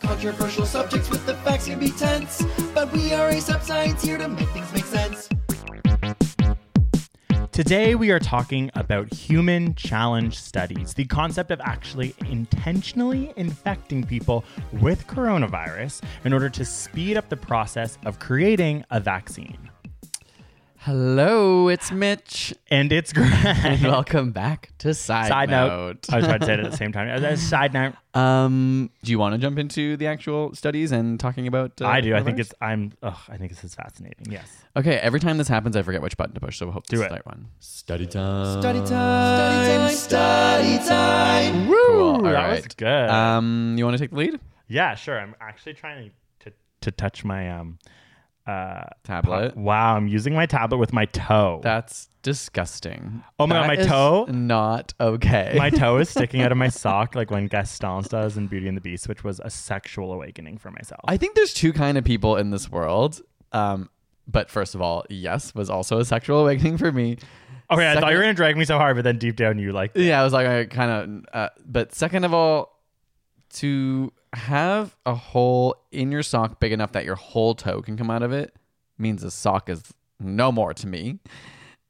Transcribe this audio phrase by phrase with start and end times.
[0.00, 2.42] Controversial subjects with the facts can be tense,
[2.74, 5.28] but we are AsapSCIENCE here to make things make sense.
[7.52, 14.44] Today, we are talking about human challenge studies, the concept of actually intentionally infecting people
[14.72, 19.70] with coronavirus in order to speed up the process of creating a vaccine.
[20.84, 22.52] Hello, it's Mitch.
[22.70, 23.32] And it's Greg.
[23.32, 25.68] And welcome back to Side, Side note.
[25.70, 26.12] Note.
[26.12, 27.36] I was about to say it at the same time.
[27.38, 31.80] Side note, Um, do you want to jump into the actual studies and talking about?
[31.80, 32.14] Uh, I do.
[32.14, 32.52] I think it's.
[32.60, 32.92] I'm.
[33.02, 34.26] Ugh, I think this is fascinating.
[34.30, 34.46] Yes.
[34.76, 34.96] okay.
[34.96, 37.02] Every time this happens, I forget which button to push, so we hope to Do
[37.02, 37.06] it.
[37.06, 37.46] start one.
[37.60, 38.60] Study time.
[38.60, 41.66] Study time, study time, study time.
[41.66, 42.00] Cool.
[42.16, 42.62] All that right.
[42.62, 43.08] was good.
[43.08, 44.38] Um, you want to take the lead?
[44.68, 45.18] yeah, sure.
[45.18, 47.78] I'm actually trying to to, to touch my um
[48.46, 49.56] uh Tablet.
[49.56, 51.60] Wow, I'm using my tablet with my toe.
[51.62, 53.22] That's disgusting.
[53.38, 54.26] Oh my God, my is toe?
[54.28, 55.54] Not okay.
[55.56, 58.76] my toe is sticking out of my sock like when Gaston does in Beauty and
[58.76, 61.00] the Beast, which was a sexual awakening for myself.
[61.06, 63.20] I think there's two kind of people in this world.
[63.52, 63.88] Um,
[64.26, 67.18] but first of all, yes, was also a sexual awakening for me.
[67.70, 69.58] okay, I thought you second- were gonna drag me so hard, but then deep down
[69.58, 71.24] you like Yeah, I was like, I kind of.
[71.32, 72.73] Uh, but second of all,
[73.54, 78.10] to have a hole in your sock big enough that your whole toe can come
[78.10, 78.54] out of it
[78.98, 81.18] means the sock is no more to me.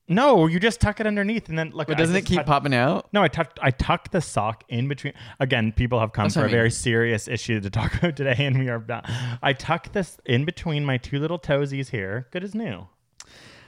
[0.06, 1.88] No, you just tuck it underneath and then look.
[1.88, 3.08] But doesn't it keep tuck- popping out?
[3.14, 5.14] No, I tucked I tuck the sock in between.
[5.40, 6.52] Again, people have come That's for a I mean.
[6.56, 9.08] very serious issue to talk about today, and we are not.
[9.42, 12.26] I tuck this in between my two little toesies here.
[12.32, 12.86] Good as new.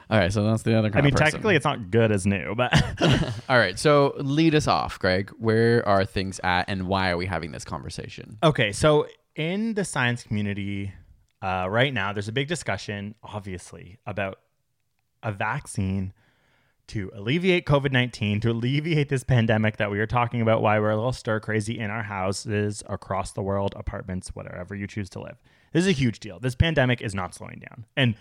[0.08, 2.54] All right, so that's the other kind I mean, technically, it's not good as new,
[2.54, 2.72] but
[3.48, 5.30] All right, so lead us off, Greg.
[5.38, 8.38] Where are things at, and why are we having this conversation?
[8.42, 10.92] Okay, so in the science community
[11.42, 14.38] uh, right now, there's a big discussion, obviously, about
[15.22, 16.12] a vaccine
[16.88, 20.90] to alleviate COVID 19, to alleviate this pandemic that we are talking about, why we're
[20.90, 25.20] a little stir crazy in our houses, across the world, apartments, whatever you choose to
[25.20, 25.36] live.
[25.72, 26.38] This is a huge deal.
[26.38, 27.86] This pandemic is not slowing down.
[27.96, 28.14] And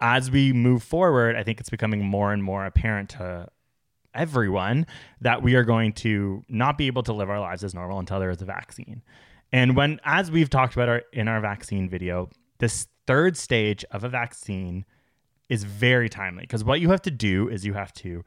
[0.00, 3.48] as we move forward, I think it's becoming more and more apparent to
[4.14, 4.86] everyone
[5.20, 8.18] that we are going to not be able to live our lives as normal until
[8.18, 9.02] there is a vaccine.
[9.52, 14.04] And when, as we've talked about our, in our vaccine video, this third stage of
[14.04, 14.84] a vaccine
[15.48, 18.24] is very timely because what you have to do is you have to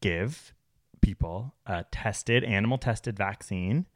[0.00, 0.54] give
[1.02, 3.86] people a tested, animal tested vaccine,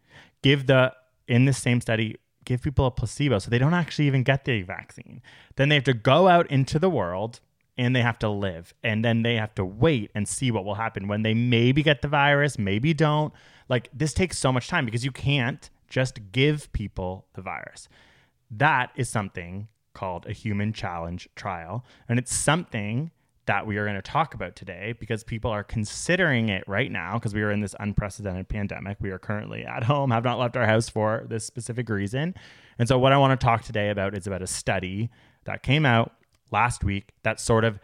[0.42, 0.92] give the,
[1.26, 4.62] in the same study, give people a placebo so they don't actually even get the
[4.62, 5.20] vaccine.
[5.56, 7.40] Then they have to go out into the world
[7.76, 10.76] and they have to live and then they have to wait and see what will
[10.76, 13.34] happen when they maybe get the virus, maybe don't.
[13.68, 17.88] Like this takes so much time because you can't just give people the virus.
[18.50, 21.84] That is something called a human challenge trial.
[22.08, 23.10] And it's something
[23.46, 27.14] that we are going to talk about today because people are considering it right now
[27.14, 28.98] because we are in this unprecedented pandemic.
[29.00, 32.34] We are currently at home, have not left our house for this specific reason.
[32.78, 35.10] And so, what I want to talk today about is about a study
[35.44, 36.12] that came out
[36.50, 37.78] last week that sort of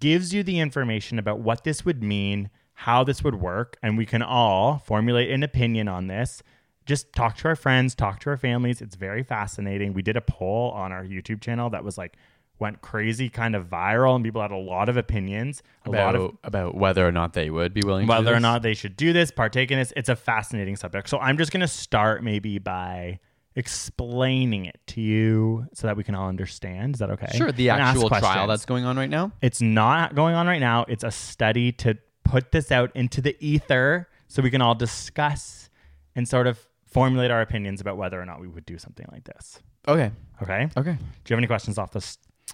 [0.00, 4.06] gives you the information about what this would mean, how this would work, and we
[4.06, 6.42] can all formulate an opinion on this.
[6.84, 8.80] Just talk to our friends, talk to our families.
[8.80, 9.92] It's very fascinating.
[9.92, 12.16] We did a poll on our YouTube channel that was like
[12.62, 16.14] went crazy, kind of viral, and people had a lot of opinions, a lot About,
[16.14, 18.42] of about whether or not they would be willing to do whether or this?
[18.42, 19.92] not they should do this, partake in this.
[19.96, 21.08] It's a fascinating subject.
[21.10, 23.18] So I'm just going to start maybe by
[23.54, 26.94] explaining it to you so that we can all understand.
[26.94, 27.36] Is that okay?
[27.36, 29.32] Sure, the And actual trial that's going on right now.
[29.42, 30.86] It's not going on right now.
[30.88, 35.68] It's a study to put this out into the ether so we can all discuss
[36.14, 39.24] and sort of formulate our opinions about whether or not we would do something like
[39.24, 39.60] this.
[39.88, 40.10] Okay.
[40.42, 40.68] Okay.
[40.76, 40.92] Okay.
[40.92, 42.00] Do you have any questions off the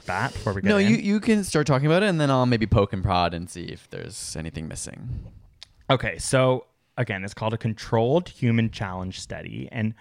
[0.07, 0.89] before we get No, in?
[0.91, 3.49] you, you can start talking about it, and then I'll maybe poke and prod and
[3.49, 5.25] see if there's anything missing.
[5.91, 6.67] Okay, so
[6.97, 9.69] again, it's called a controlled human challenge study.
[9.71, 9.95] And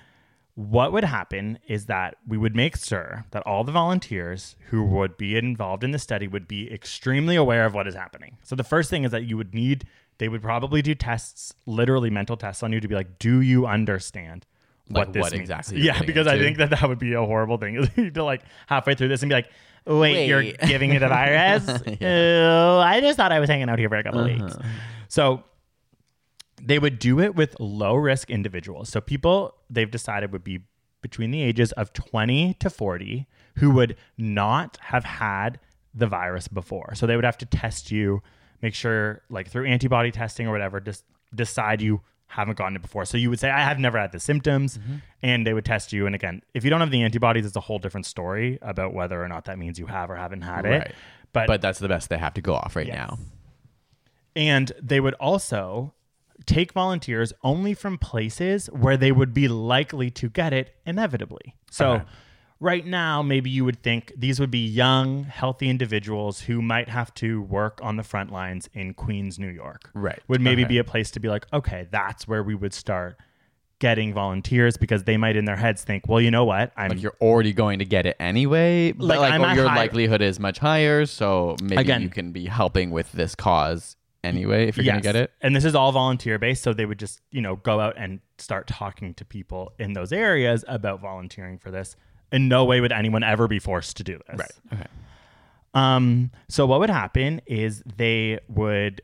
[0.55, 5.15] what would happen is that we would make sure that all the volunteers who would
[5.15, 8.37] be involved in the study would be extremely aware of what is happening.
[8.43, 9.85] So the first thing is that you would need,
[10.17, 13.67] they would probably do tests, literally mental tests on you to be like, do you
[13.67, 14.47] understand
[14.89, 15.41] what this what means?
[15.41, 18.95] exactly Yeah, because I think that that would be a horrible thing to like halfway
[18.95, 19.49] through this and be like,
[19.85, 21.65] wait, you're giving me the virus?
[22.01, 24.55] Oh, I just thought I was hanging out here for a couple of weeks.
[25.07, 25.43] So
[26.61, 28.89] they would do it with low risk individuals.
[28.89, 30.61] So people they've decided would be
[31.01, 35.59] between the ages of 20 to 40 who would not have had
[35.93, 36.93] the virus before.
[36.95, 38.21] So they would have to test you,
[38.61, 43.05] make sure like through antibody testing or whatever, just decide you haven't gotten it before.
[43.05, 44.95] So you would say I have never had the symptoms mm-hmm.
[45.23, 47.61] and they would test you and again, if you don't have the antibodies it's a
[47.61, 50.81] whole different story about whether or not that means you have or haven't had Right.
[50.81, 50.95] it.
[51.33, 52.95] But But that's the best they have to go off right Yes.
[52.95, 53.17] now.
[54.35, 55.93] and they would also
[56.45, 61.55] take volunteers only from places where they would be likely to get it inevitably.
[61.71, 62.05] So, Okay.
[62.59, 67.13] Right now, maybe you would think these would be young, healthy individuals who might have
[67.15, 69.89] to work on the front lines in Queens, New York.
[69.93, 70.19] Right.
[70.27, 70.69] Would maybe Okay.
[70.69, 73.17] be a place to be like, okay, that's where we would start
[73.79, 76.71] getting volunteers because they might in their heads think, well, you know what?
[76.75, 80.21] I'm Like you're already going to get it anyway, but Like, oh, your high- likelihood
[80.21, 81.05] is much higher.
[81.05, 85.15] So maybe Again- you can be helping with this cause anyway if you're gonna get
[85.15, 85.31] it.
[85.41, 88.19] And this is all volunteer based, so they would just, you know, go out and
[88.39, 91.95] start talking to people in those areas about volunteering for this.
[92.31, 94.39] In no way would anyone ever be forced to do this.
[94.39, 94.51] Right.
[94.73, 94.87] Okay.
[95.73, 99.01] Um, so what would happen is they would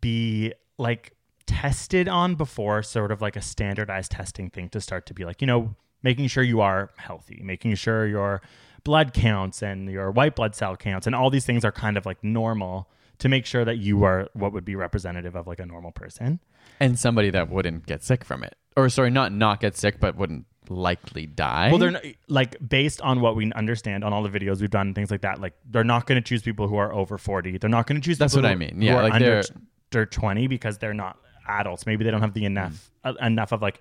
[0.00, 1.14] be like
[1.46, 5.40] tested on before, sort of like a standardized testing thing to start to be like,
[5.40, 8.42] you know, making sure you are healthy, making sure your
[8.84, 12.06] blood counts and your white blood cell counts and all these things are kind of
[12.06, 12.88] like normal
[13.18, 16.40] to make sure that you are what would be representative of like a normal person.
[16.78, 20.16] And somebody that wouldn't get sick from it, or sorry, not not get sick, but
[20.16, 21.68] wouldn't likely die.
[21.70, 24.88] Well, they're not, like based on what we understand on all the videos we've done
[24.88, 25.40] and things like that.
[25.40, 27.58] Like they're not going to choose people who are over forty.
[27.58, 28.18] They're not going to choose.
[28.18, 28.80] That's what I mean.
[28.80, 29.44] Yeah, like under, they're-
[29.92, 31.18] under twenty because they're not
[31.48, 31.86] adults.
[31.86, 33.80] Maybe they don't have the enough uh, enough of like.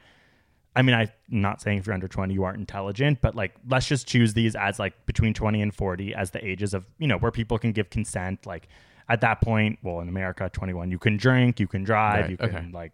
[0.77, 3.87] I mean, I'm not saying if you're under 20 you aren't intelligent, but like let's
[3.87, 7.17] just choose these as like between 20 and 40 as the ages of you know
[7.17, 8.45] where people can give consent.
[8.45, 8.67] Like
[9.07, 12.37] at that point, well, in America, 21, you can drink, you can drive, Right, you
[12.37, 12.69] can okay.
[12.73, 12.91] like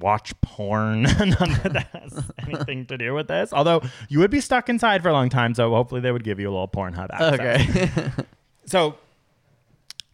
[0.00, 1.02] watch porn.
[1.18, 3.52] None of that has anything to do with this.
[3.52, 6.38] Although you would be stuck inside for a long time, so hopefully they would give
[6.40, 7.78] you a little Pornhub access.
[7.78, 8.12] okay.
[8.68, 8.96] So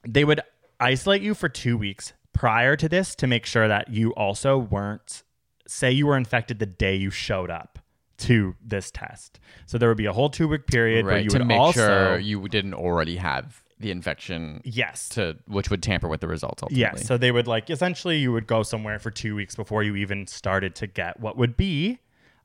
[0.07, 0.43] they would
[0.79, 5.23] isolate you for two weeks prior to this to make sure that you also weren't,
[5.67, 7.79] say, you were infected the day you showed up
[8.19, 9.41] to this test.
[9.65, 11.81] So there would be a whole two week period where you to would make also,
[11.81, 14.61] sure you didn't already have the infection.
[14.65, 16.63] yes, To which would tamper with the results.
[16.63, 16.81] Ultimately.
[17.01, 17.07] Yes.
[17.07, 20.27] So they would like essentially you would go somewhere for two weeks before you even
[20.27, 21.99] started to get what would be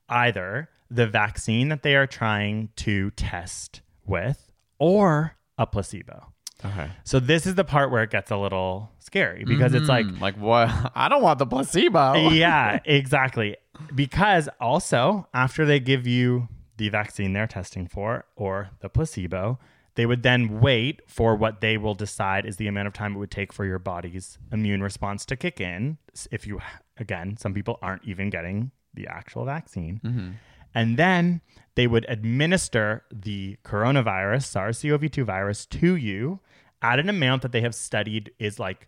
[0.08, 6.32] either the vaccine that they are trying to test with or a placebo.
[6.64, 6.90] Okay.
[7.04, 10.22] So this is the part where it gets a little scary because it's like mm-hmm.
[10.22, 10.68] Like what?
[10.94, 12.14] I don't want the placebo.
[12.30, 13.56] yeah, exactly.
[13.94, 16.48] Because also, after they give you
[16.78, 19.58] the vaccine they're testing for or the placebo,
[19.98, 23.18] they would then wait for what they will decide is the amount of time it
[23.18, 25.98] would take for your body's immune response to kick in.
[26.30, 26.60] If you,
[26.98, 30.00] again, some people aren't even getting the actual vaccine.
[30.04, 30.30] Mm-hmm.
[30.72, 31.40] And then
[31.74, 36.38] they would administer the coronavirus, SARS CoV 2 virus, to you
[36.80, 38.86] at an amount that they have studied is like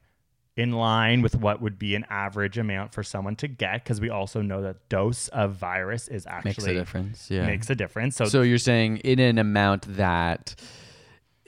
[0.56, 4.11] in line with what would be an average amount for someone to get because we
[4.11, 7.30] also know that dose of virus is actually Makes a difference.
[7.32, 7.46] Yeah.
[7.46, 8.14] makes a difference.
[8.14, 10.54] So, So you're saying in an amount that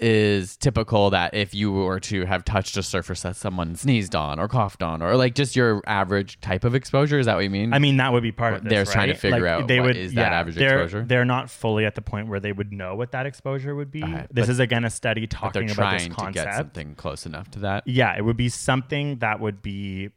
[0.02, 4.38] is typical that if you were to have touched a surface that someone sneezed on
[4.38, 7.50] or coughed on or like just your average type of exposure is that what you
[7.50, 8.70] mean I mean that would be part of this.
[8.70, 11.04] They're trying to figure Like, out they what would, is that average they're, exposure?
[11.06, 14.02] They're not fully at the point where they would know what that exposure would be.
[14.02, 17.24] Okay, this is again a study talking they're about this trying to get something close
[17.24, 20.10] enough to that Yeah, it would be something that would be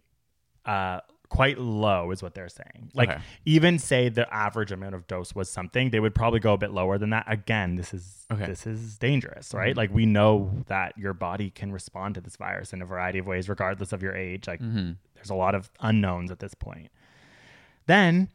[0.66, 1.02] uh,
[1.36, 2.92] quite low, is what they're saying.
[2.94, 3.22] Like, Okay.
[3.46, 6.72] even say the average amount of dose was something, they would probably go a bit
[6.72, 7.26] lower than that.
[7.28, 8.46] Again, this is Okay.
[8.46, 9.72] this is dangerous, right?
[9.72, 9.78] Mm-hmm.
[9.78, 13.28] Like, we know that your body can respond to this virus in a variety of
[13.28, 14.48] ways, regardless of your age.
[14.48, 14.94] Like, mm-hmm.
[15.16, 16.90] there's a lot of unknowns at this point.
[17.88, 18.30] Then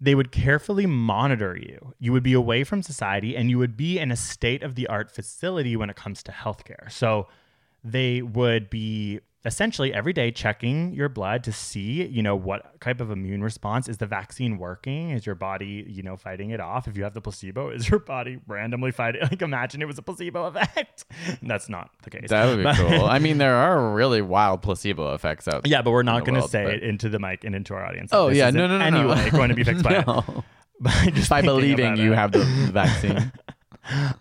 [0.00, 1.94] they would carefully monitor you.
[2.00, 4.88] You would be away from society and you would be in a state of the
[4.88, 6.90] art facility when it comes to healthcare.
[6.90, 7.28] So
[7.84, 13.00] they would be essentially every day checking your blood to see, you know, what type
[13.00, 15.10] of immune response is the vaccine working?
[15.10, 16.86] Is your body, you know, fighting it off?
[16.86, 19.22] If you have the placebo, is your body randomly fighting?
[19.32, 21.04] Like, imagine it was a placebo effect.
[21.42, 22.28] That's not the case.
[22.30, 23.04] That would be But- cool.
[23.06, 25.64] I mean, there are really wild placebo effects out.
[25.64, 25.70] there.
[25.70, 27.84] Yeah, but we're not going to say but- it into the mic and into our
[27.84, 28.10] audience.
[28.12, 29.10] Oh This yeah, no, no, no, no.
[29.10, 30.06] Anyway, going to be fixed by it.
[30.80, 32.16] By, just by believing you it.
[32.16, 33.32] have the vaccine.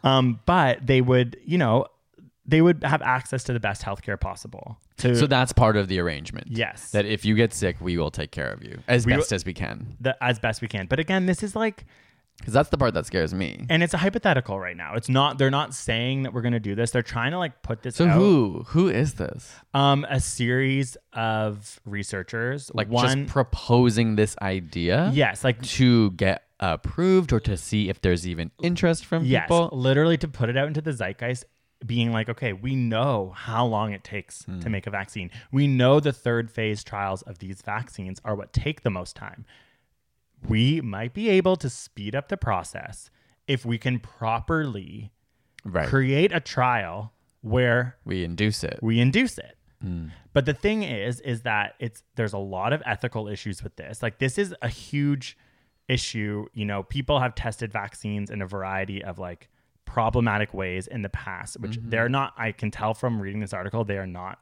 [0.04, 1.86] Um, but they would, you know,
[2.52, 4.78] they would have access to the best healthcare possible.
[4.98, 6.48] To so that's part of the arrangement.
[6.52, 6.92] Yes.
[6.92, 9.36] That if you get sick, we will take care of you as We best will-
[9.36, 9.98] as we can.
[10.00, 10.86] the, as best we can.
[10.86, 11.86] But again, this is like,
[12.38, 13.66] Because that's the part that scares me.
[13.70, 14.96] and it's a hypothetical right now.
[14.96, 15.38] It's not.
[15.38, 16.92] They're not saying that we're going to do this.
[16.92, 17.96] They're trying to like put this.
[17.96, 18.16] So out.
[18.18, 19.54] who who is this?
[19.74, 23.06] Um, a series of researchers, Like one.
[23.26, 25.12] just proposing this idea?
[25.14, 29.70] yes, like To get approved or to see if there's even interest from yes, people.
[29.74, 31.44] literally to put it out into the zeitgeist.
[31.86, 34.60] Being like, okay, we know how long it takes Hmm.
[34.60, 35.32] to make a vaccine.
[35.52, 39.46] We know the third phase trials of these vaccines are what take the most time.
[40.48, 43.10] We might be able to speed up the process
[43.48, 45.12] if we can properly
[45.64, 45.88] Right.
[45.88, 48.80] create a trial where we induce it.
[48.82, 49.58] we induce it.
[50.34, 54.04] But the thing is, is that it's there's a lot of ethical issues with this.
[54.04, 55.36] Like this is a huge
[55.88, 56.46] issue.
[56.54, 59.50] You know, people have tested vaccines in a variety of like
[59.94, 61.90] problematic ways in the past, which mm-hmm.
[61.90, 62.34] they're not.
[62.38, 64.40] I can tell from reading this article, they are not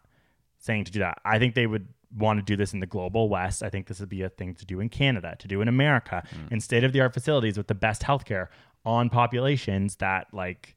[0.59, 1.19] saying to do that.
[1.25, 3.63] I think they would want to do this in the global west.
[3.63, 6.23] I think this would be a thing to do in Canada, to do in America,
[6.29, 6.51] mm.
[6.51, 8.49] in state of the art facilities with the best healthcare
[8.85, 10.75] on populations that like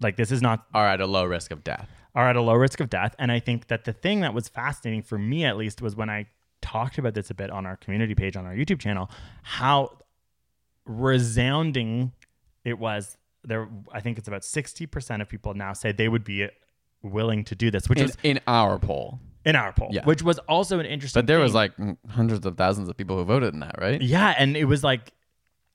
[0.00, 1.88] like this is not Are at a low risk of death.
[2.14, 3.14] are at a low risk of death.
[3.18, 6.08] And I think that the thing that was fascinating for me, at least, was when
[6.08, 6.26] I
[6.62, 9.10] talked about this a bit on our community page on our YouTube channel,
[9.42, 9.98] how
[10.86, 12.12] resounding
[12.64, 13.18] it was.
[13.46, 16.48] There, I think it's about sixty percent of people now say they would be
[17.02, 19.20] willing to do this, which In, was in our poll.
[19.44, 20.04] in our poll, Yeah.
[20.04, 21.20] which was also an interesting.
[21.22, 21.72] But there was like
[22.08, 24.02] hundreds of thousands of people who voted in that, right?
[24.02, 25.12] Yeah, and it was like,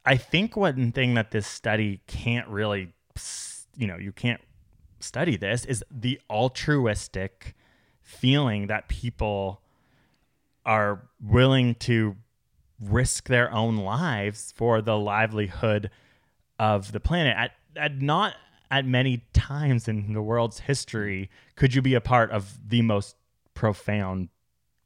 [0.05, 2.91] I think one thing that this study can't really,
[3.77, 4.41] you know, you can't
[4.99, 7.55] study this is the altruistic
[8.01, 9.61] feeling that people
[10.65, 12.15] are willing to
[12.79, 15.89] risk their own lives for the livelihood
[16.59, 17.35] of the planet.
[17.37, 18.35] At, at not
[18.69, 23.15] at many times in the world's history could you be a part of the most
[23.53, 24.29] profound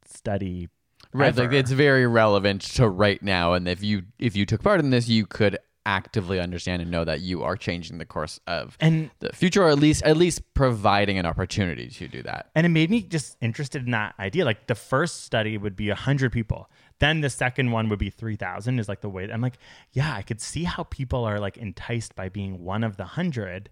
[0.04, 0.68] study
[1.12, 1.44] Right, ever.
[1.44, 4.90] like it's very relevant to right now, and if you if you took part in
[4.90, 9.10] this, you could actively understand and know that you are changing the course of And-
[9.20, 12.50] the future, or at least at least providing an opportunity to do that.
[12.54, 14.44] And it made me just interested in that idea.
[14.44, 16.68] Like the first study would be 100 people.
[16.98, 19.30] Then the second one would be 3,000 is like the way.
[19.30, 19.58] I'm like,
[19.92, 23.70] yeah, I could see how people are like enticed by being one of the 100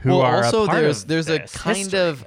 [0.00, 1.98] who well, are also there's there's a kind history.
[1.98, 2.26] of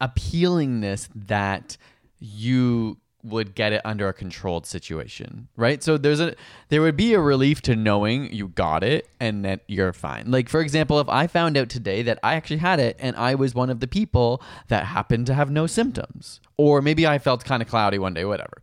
[0.00, 1.76] appealingness that
[2.18, 5.82] you would get it under a controlled situation, right?
[5.82, 6.34] So there's a
[6.68, 10.30] there would be a relief to knowing you got it and that you're fine.
[10.30, 13.34] Like for example, if I found out today that I actually had it and I
[13.34, 17.44] was one of the people that happened to have no symptoms, or maybe I felt
[17.44, 18.62] kind of cloudy one day, whatever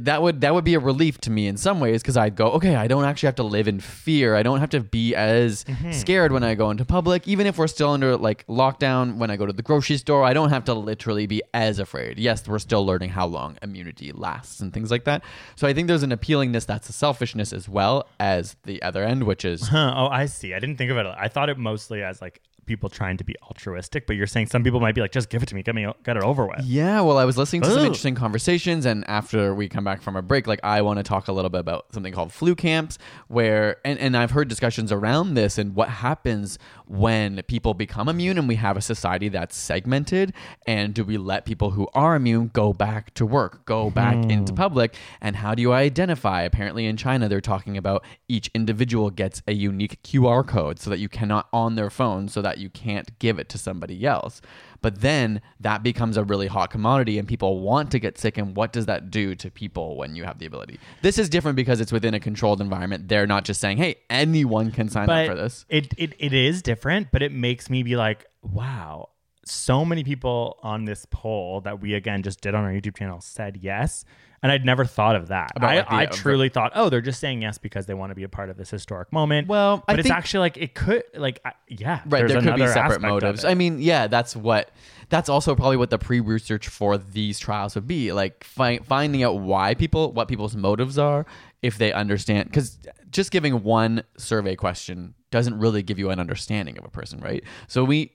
[0.00, 2.50] that would that would be a relief to me in some ways because I'd go,
[2.52, 4.34] okay, I don't actually have to live in fear.
[4.36, 5.92] I don't have to be as Mm-hmm.
[5.92, 9.16] scared when I go into public, even if we're still under like lockdown.
[9.16, 12.18] When I go to the grocery store, I don't have to literally be as afraid.
[12.18, 15.22] Yes, we're still learning how long immunity lasts and things like that.
[15.56, 19.24] So I think there's an appealingness that's a selfishness as well as the other end,
[19.24, 20.54] which is Huh, oh, I see.
[20.54, 21.06] I didn't think of it.
[21.06, 24.62] I thought it mostly as like people trying to be altruistic, but you're saying some
[24.62, 26.64] people might be like, just give it to me, get me, get it over with.
[26.64, 30.16] Yeah, well, I was listening to some interesting conversations, and after we come back from
[30.16, 32.98] a break, like I want to talk a little bit about something called flu camps,
[33.28, 38.38] where and, and I've heard discussions around this and what happens when people become immune
[38.38, 40.32] and we have a society that's segmented,
[40.66, 44.30] and do we let people who are immune go back to work, go back hmm.
[44.30, 46.42] into public, and how do you identify?
[46.42, 50.98] Apparently, in China, they're talking about each individual gets a unique QR code so that
[50.98, 54.40] you cannot on their phone, so that you can't give it to somebody else.
[54.82, 58.36] But then that becomes a really hot commodity and people want to get sick.
[58.36, 60.78] And what does that do to people when you have the ability?
[61.02, 63.08] This is different because it's within a controlled environment.
[63.08, 65.64] They're not just saying, hey, anyone can sign but up for this.
[65.68, 69.08] It, it it is different, but it makes me be like, wow,
[69.46, 73.20] so many people on this poll that we again just did on our YouTube channel
[73.20, 74.04] said yes.
[74.44, 75.52] And I'd never thought of that.
[75.56, 77.94] About, I, like, the- I uh, truly thought, oh, they're just saying yes because they
[77.94, 79.48] want to be a part of this historic moment.
[79.48, 82.56] Well, I but it's think- actually like it could, like, I, yeah, Right, there could
[82.56, 83.46] be separate motives.
[83.46, 84.70] I mean, yeah, that's what.
[85.08, 89.38] That's also probably what the pre-research for these trials would be, like fi- finding out
[89.38, 91.24] why people, what people's motives are,
[91.62, 92.48] if they understand.
[92.50, 92.78] Because
[93.10, 97.44] just giving one survey question doesn't really give you an understanding of a person, right?
[97.66, 98.12] So we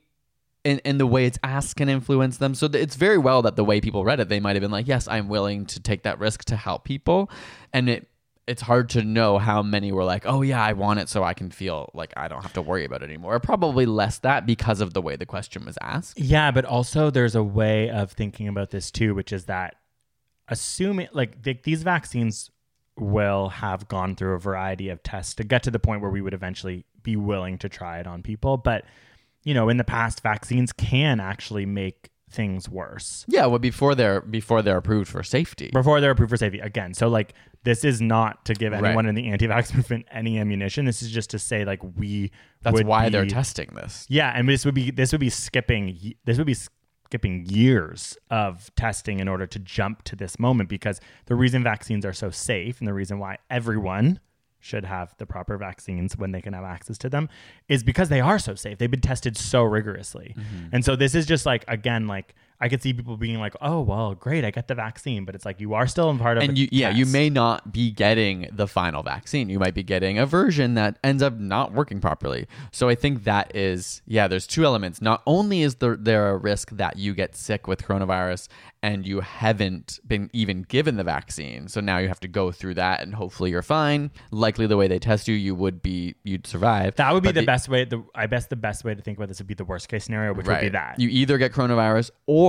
[0.65, 2.53] and, and the way it's asked can influence them.
[2.53, 4.87] So it's very well that the way people read it, they might have been like,
[4.87, 7.29] yes, I'm willing to take that risk to help people.
[7.73, 8.07] And it
[8.49, 11.35] it's hard to know how many were like, oh yeah, I want it so I
[11.35, 13.39] can feel like I don't have to worry about it anymore.
[13.39, 16.19] Probably less that because of the way the question was asked.
[16.19, 19.75] Yeah, but also there's a way of thinking about this too, which is that
[20.47, 22.49] assuming like th- these vaccines
[22.97, 26.21] will have gone through a variety of tests to get to the point where we
[26.21, 28.57] would eventually be willing to try it on people.
[28.57, 28.83] But
[29.43, 34.21] you know, in the past, vaccines can actually make things worse Yeah, well before they're
[34.21, 35.71] before they're approved for safety.
[35.73, 36.59] before they're approved for safety.
[36.59, 39.09] Again, so like this is not to give anyone Right.
[39.09, 40.85] in the anti-vax movement any ammunition.
[40.85, 42.31] This is just to say like we.
[42.61, 44.05] That's why they're testing this.
[44.09, 48.69] Yeah, and this would be this would be skipping this would be skipping years of
[48.75, 52.77] testing in order to jump to this moment because the reason vaccines are so safe
[52.79, 54.19] and the reason why everyone
[54.59, 57.29] should have the proper vaccines when they can have access to them
[57.67, 58.77] is because they are so safe.
[58.77, 60.35] They've been tested so rigorously.
[60.37, 60.67] Mm-hmm.
[60.73, 63.81] And so this is just like again like I could see people being like, "Oh,
[63.81, 66.43] well, great, I got the vaccine," but it's like you are still in part of
[66.43, 69.49] and the you yeah you may not be getting the final vaccine.
[69.49, 72.47] You might be getting a version that ends up not working properly.
[72.71, 75.01] So i think that is yeah there's two elements.
[75.01, 78.47] Not only is there, there a risk that you get sick with coronavirus
[78.81, 82.73] and you haven't been even given the vaccine so now you have to go through
[82.75, 84.11] that and hopefully you're fine.
[84.31, 86.95] Likely the way they test you you would be you'd survive.
[86.95, 87.85] That would be But the, best way.
[87.85, 90.03] The I guess the best way to think about this would be the worst case
[90.05, 90.99] scenario, which would be that.
[90.99, 92.48] you either get coronavirus or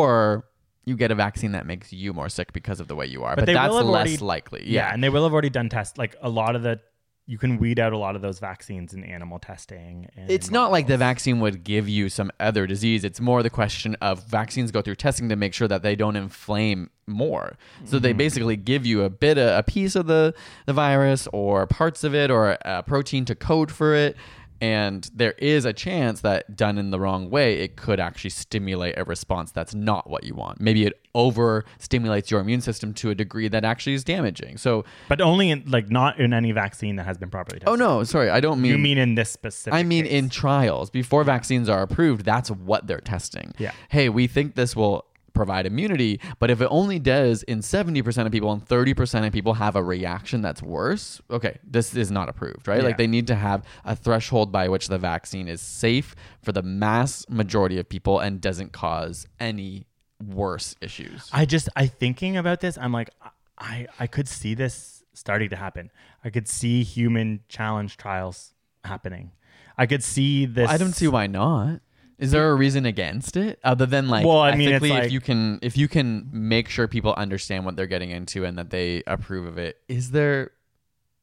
[0.85, 3.37] you get a vaccine that makes you more sick because of the way you are
[3.37, 4.89] but, they that's less already- likely yeah.
[4.89, 5.99] yeah and they will have already done tests.
[5.99, 6.81] Like a lot of the,
[7.27, 10.09] you can weed out a lot of those vaccines in animal testing.
[10.17, 13.05] And It's not like the vaccine would give you some other disease.
[13.05, 16.17] It's more the question of vaccines go through testing to make sure that they don't
[16.17, 17.57] inflame more.
[17.85, 18.03] So Mm-hmm.
[18.03, 20.35] they basically give you a bit of a piece of the
[20.67, 24.17] the virus or parts of it or a protein to code for it.
[24.61, 28.99] And there is a chance that done in the wrong way, it could actually stimulate
[28.99, 30.61] a response that's not what you want.
[30.61, 34.59] Maybe it over stimulates your immune system to a degree that actually is damaging.
[34.59, 37.69] So, but only in like not in any vaccine that has been properly tested.
[37.69, 39.75] oh no, sorry, I don't mean you mean in this specific?
[39.75, 40.13] I mean, case.
[40.13, 43.53] in trials, before vaccines are approved, that's what they're testing.
[43.59, 43.73] Yeah.
[43.89, 48.33] Hey, we think this will provide immunity, but if it only does in 70% of
[48.33, 52.69] people and 30% of people have a reaction that's worse, okay, this is not approved,
[52.69, 52.79] right?
[52.79, 52.85] Yeah.
[52.85, 56.63] Like they need to have a threshold by which the vaccine is safe for the
[56.63, 59.87] mass majority of people and doesn't cause any
[60.25, 61.29] worse issues.
[61.33, 62.77] I just I thinking about this.
[62.79, 63.11] I'm like,
[63.59, 65.91] I I could see this starting to happen.
[66.25, 69.33] I could see human challenge trials happening.
[69.77, 70.69] I could see this.
[70.69, 71.81] I don't see why not.
[72.21, 75.13] Is there a reason against it other than like Well, I mean, ethically, like- if
[75.13, 78.71] you can if you can make sure people understand what they're getting into and that
[78.71, 80.53] they approve of it, is there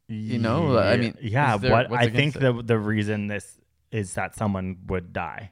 [0.09, 1.57] you know, I mean, yeah.
[1.57, 3.59] there- what I think against the the reason this
[3.91, 5.51] is that someone would die.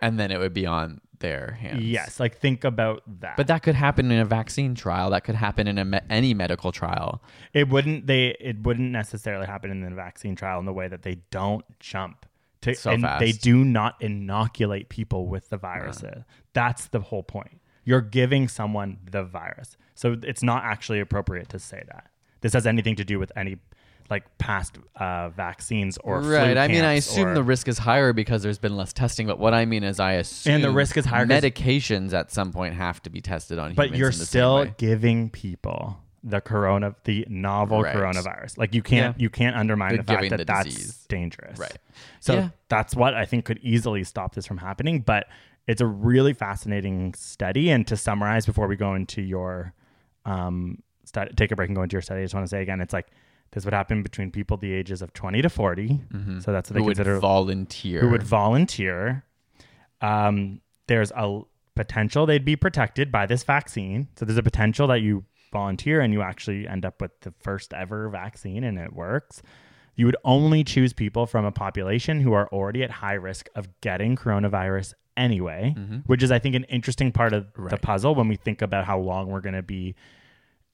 [0.00, 1.82] and then it would be on their hands.
[1.82, 3.38] Yes, like think about that.
[3.38, 5.08] But that could happen in a vaccine trial.
[5.10, 7.22] That could happen in a me- any medical trial.
[7.54, 11.02] it wouldn't they it wouldn't necessarily happen in the vaccine trial in the way that
[11.02, 12.26] they don't jump
[12.74, 13.20] to So and fast.
[13.20, 16.02] they do not inoculate people with the virus.
[16.52, 17.60] That's the whole point.
[17.84, 19.76] You're giving someone the virus.
[19.94, 22.08] So it's not actually appropriate to say that.
[22.40, 23.56] This has anything to do with any
[24.08, 26.56] like past uh, vaccines or flu right.
[26.56, 29.26] I mean, I assume or- the risk is higher because there's been less testing.
[29.26, 31.26] But what I mean is, I assume And the risk is higher.
[31.26, 33.98] Medications at some point have to be tested on but humans.
[33.98, 35.96] you're in the same still giving people
[36.28, 37.94] the corona the novel Right.
[37.94, 39.22] coronavirus like you can't Yeah.
[39.22, 41.06] you can't undermine the fact that the that's disease.
[41.08, 41.78] dangerous Right.
[42.18, 42.48] so Yeah.
[42.68, 45.28] that's what i think could easily stop this from happening but
[45.68, 49.72] it's a really fascinating study and to summarize before we go into your
[50.24, 52.60] um stu- take a break and go into your study i just want to say
[52.60, 53.06] again it's like
[53.52, 56.00] this would happen between people the ages of 20 to 40
[56.40, 58.00] so that's what they who would consider volunteer.
[58.00, 59.22] who would volunteer.
[60.00, 61.40] Um, there's a
[61.74, 64.08] potential they'd be protected by this vaccine.
[64.16, 67.72] So there's a potential that you volunteer and you actually end up with the first
[67.72, 69.42] ever vaccine and it works.
[69.94, 73.68] You would only choose people from a population who are already at high risk of
[73.80, 75.98] getting coronavirus anyway, mm-hmm.
[76.06, 78.98] which is, I think, an interesting part of the puzzle when we think about how
[78.98, 79.94] long we're going to be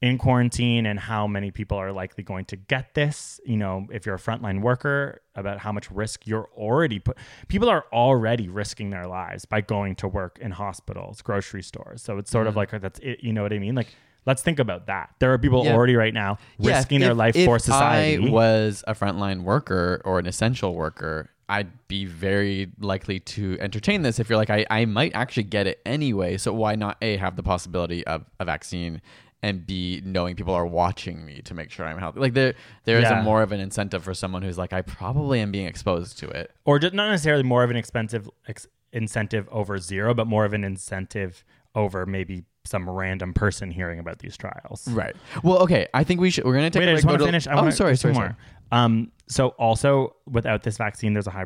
[0.01, 3.39] in quarantine and how many people are likely going to get this.
[3.45, 7.17] You know, if you're a frontline worker, about how much risk you're already put.
[7.47, 12.01] People are already risking their lives by going to work in hospitals, grocery stores.
[12.01, 12.73] So it's sort of mm-hmm.
[12.73, 13.23] like that's it.
[13.23, 13.75] You know what I mean?
[13.75, 15.11] Like, let's think about that.
[15.19, 15.73] There are people Yeah.
[15.73, 18.23] already right now Yeah, risking their life if for society.
[18.23, 23.57] If I was a frontline worker or an essential worker, I'd be very likely to
[23.59, 26.37] entertain this if you're like, I, I might actually get it anyway.
[26.37, 29.01] So why not A, have the possibility of a vaccine
[29.43, 32.21] and B, knowing people are watching me to make sure I'm healthy?
[32.21, 32.53] Like there
[32.85, 33.19] there is Yeah.
[33.19, 36.29] a more of an incentive for someone who's like, I probably am being exposed to
[36.29, 36.51] it.
[36.63, 40.53] or just not necessarily more of an expensive ex- incentive over zero, but more of
[40.53, 41.43] an incentive
[41.75, 44.87] over maybe some random person hearing about these trials.
[44.87, 45.15] Right.
[45.43, 45.87] Well, okay.
[45.93, 46.45] I think we should.
[46.45, 46.81] We're gonna take.
[46.81, 47.47] Wait, a I break, just want to finish.
[47.47, 48.29] I oh, want sorry, sorry, two sorry.
[48.29, 48.37] more.
[48.71, 51.45] Um, so also without this vaccine, there's a high,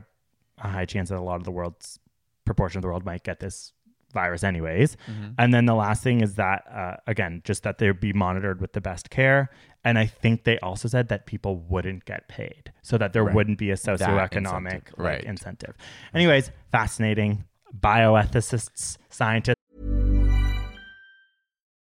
[0.60, 2.00] a high chance that a lot of the world's
[2.46, 3.74] proportion of the world might get this
[4.14, 4.96] virus anyways.
[5.12, 5.32] Mm-hmm.
[5.38, 8.62] And then the last thing is that uh, again, just that they would be monitored
[8.62, 9.50] with the best care.
[9.84, 13.36] And I think they also said that people wouldn't get paid, so that there Right.
[13.36, 15.24] wouldn't be a socioeconomic incentive, like, right.
[15.24, 15.78] incentive.
[16.14, 17.46] Anyways, fascinating.
[17.78, 19.57] Bioethicists, scientists.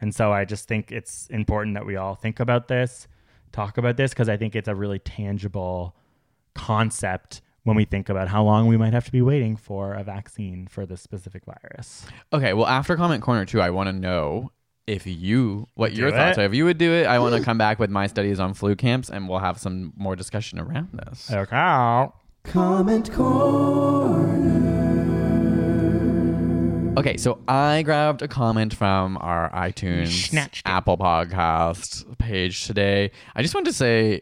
[0.00, 3.06] and so i just think it's important that we all think about this
[3.52, 5.94] talk about this because i think it's a really tangible
[6.54, 10.02] concept when we think about how long we might have to be waiting for a
[10.04, 12.52] vaccine for this specific virus Okay.
[12.52, 14.50] Well, after comment corner two, I want to know
[14.86, 16.42] if you what Do your thoughts it?
[16.42, 16.44] are.
[16.44, 18.76] If you would do it, I want to come back with my studies on flu
[18.76, 21.30] camps, and we'll have some more discussion around this.
[21.32, 22.08] okay
[22.44, 24.83] Comment corner.
[26.96, 30.32] Okay, so I grabbed a comment from our iTunes.
[30.64, 33.10] Apple Podcast page today.
[33.34, 34.20] I just wanted to say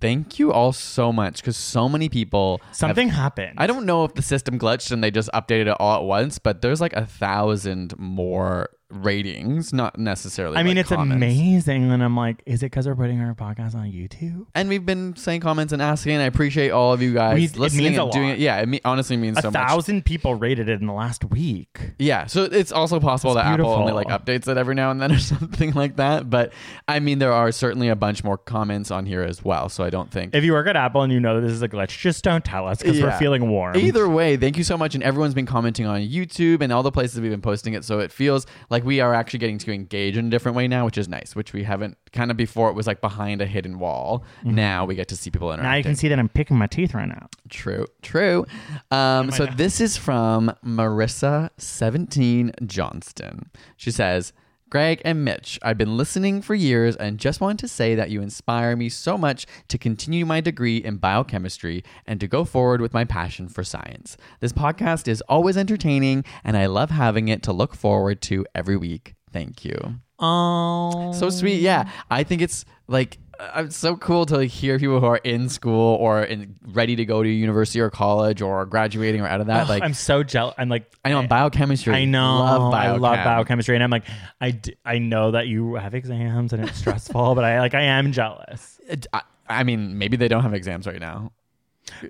[0.00, 4.04] thank you all so much because so many people have- something happened I don't know
[4.04, 6.92] if the system glitched and they just updated it all at once, but there's like
[6.94, 10.56] a thousand more ratings, not necessarily.
[10.56, 11.16] I mean, like it's comments.
[11.16, 11.90] amazing.
[11.90, 14.46] And I'm like, is it because we're putting our podcast on YouTube?
[14.54, 16.12] And we've been saying comments and asking.
[16.14, 18.34] And I appreciate all of you guys We- listening a and doing lot.
[18.34, 18.38] it.
[18.40, 19.54] Yeah, it me- honestly means A so much.
[19.68, 21.92] thousand people rated it in the last week.
[21.98, 25.00] Yeah, so it's also possible That's that Apple only like updates it every now and
[25.00, 26.28] then or something like that.
[26.30, 26.52] But
[26.88, 29.68] I mean, there are certainly a bunch more comments on here as well.
[29.68, 30.34] So I don't think.
[30.34, 32.66] If you work at Apple and you know this is a glitch, just don't tell
[32.66, 33.76] us because we're feeling warm.
[33.76, 34.94] Either way, thank you so much.
[34.94, 37.84] And everyone's been commenting on YouTube and all the places we've been posting it.
[37.84, 40.84] So it feels like we are actually getting to engage in a different way now,
[40.84, 43.78] which is nice, which we haven't kind of before it was like behind a hidden
[43.78, 44.24] wall.
[44.44, 45.70] Now we get to see people interacting.
[45.70, 47.28] Now you can see that I'm picking my teeth right now.
[47.48, 48.46] True, true.
[48.90, 53.50] Um, so this is from Marissa17 Johnston.
[53.76, 54.32] She says,
[54.72, 58.22] Greg and Mitch, I've been listening for years and just want to say that you
[58.22, 62.94] inspire me so much to continue my degree in biochemistry and to go forward with
[62.94, 64.16] my passion for science.
[64.40, 68.78] This podcast is always entertaining and I love having it to look forward to every
[68.78, 69.14] week.
[69.30, 69.76] Thank you.
[70.18, 71.60] Oh, So sweet.
[71.60, 71.90] Yeah.
[72.10, 73.18] I think it's like
[73.56, 77.04] it's so cool to like, hear people who are in school or in, ready to
[77.04, 79.66] go to university or college or graduating or out of that.
[79.66, 80.54] Oh, like I'm so jealous.
[80.58, 81.94] I'm like, I know in eh, biochemistry.
[81.94, 82.38] I know.
[82.38, 84.04] Love I love biochemistry, and I'm like,
[84.40, 87.82] I, d- I know that you have exams and it's stressful, but I like I
[87.82, 88.80] am jealous.
[89.12, 91.32] I, I mean, maybe they don't have exams right now.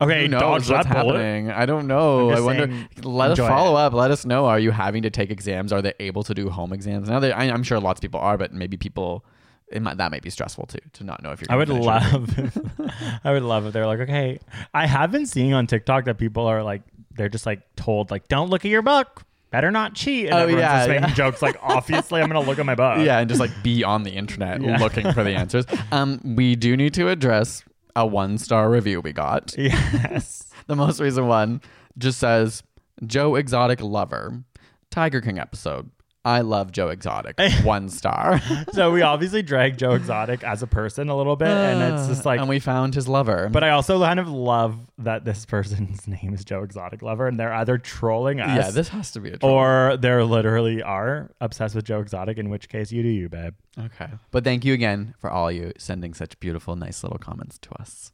[0.01, 1.17] Okay, Who knows dodge what's that bullet.
[1.17, 1.51] happening?
[1.51, 2.31] I don't know.
[2.31, 2.67] I'm I wonder.
[2.67, 3.81] saying, let us follow it.
[3.81, 3.93] up.
[3.95, 4.47] Let us know.
[4.47, 5.73] Are you having to take exams?
[5.73, 7.21] Are they able to do home exams now?
[7.21, 9.25] They, I, I'm sure lots of people are, but maybe people.
[9.73, 11.51] It might, that might be stressful too to not know if you're.
[11.51, 12.31] I would love,
[13.25, 14.39] I would love if they're like, okay.
[14.75, 16.83] I have been seeing on TikTok that people are like,
[17.15, 20.27] they're just like told like, don't look at your book, better not cheat.
[20.27, 21.15] And Oh, everyone's yeah, just making yeah.
[21.15, 22.99] jokes like, obviously, I'm gonna look at my book.
[23.05, 24.79] yeah, and just like be on the internet Yeah.
[24.79, 25.65] looking for the answers.
[25.91, 29.55] Um, we do need to address a one star review we got.
[29.59, 30.51] Yes.
[30.67, 31.61] The most recent one
[31.99, 32.63] just says
[33.07, 34.43] Joe Exotic lover,
[34.91, 35.91] Tiger King episode.
[36.25, 37.39] I love Joe Exotic.
[37.65, 38.41] one star.
[38.73, 42.25] so we obviously drag Joe Exotic as a person a little bit, and it's just
[42.25, 42.39] like.
[42.39, 43.49] and we found his lover.
[43.51, 47.41] but I also kind of love that this person's name is Joe Exotic Lover, and
[47.41, 49.53] they're either trolling us, yeah, this has to be a troll.
[49.53, 52.39] or they're literally are obsessed with Joe Exotic.
[52.39, 53.55] In which case, you do you, babe.
[53.79, 54.09] Okay.
[54.31, 58.13] But thank you again for all you sending such beautiful, nice little comments to us.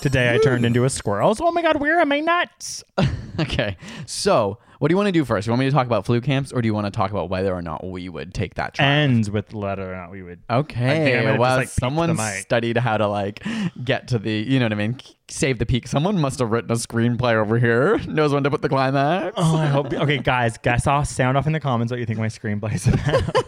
[0.00, 1.34] Today I turned into a squirrel.
[1.34, 2.84] So, oh my god, where are my nuts?
[3.40, 3.76] okay.
[4.06, 5.46] So What do you want to do first?
[5.46, 7.28] You want me to talk about flu camps, or do you want to talk about
[7.30, 8.88] whether or not we would take that trial?
[8.88, 10.40] Ends with whether or not we would.
[10.48, 11.36] Okay.
[11.36, 13.44] Well, just, like, someone studied how to like
[13.84, 15.88] get to the, you know what I mean, save the peak.
[15.88, 17.98] Someone must have written a screenplay over here.
[18.06, 19.34] Knows when to put the climax.
[19.36, 19.92] Oh, I hope.
[19.92, 21.08] Okay, guys, guess off.
[21.08, 23.36] Sound off in the comments what you think my screenplay is about.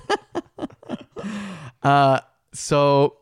[1.82, 2.20] Uh,
[2.52, 3.16] so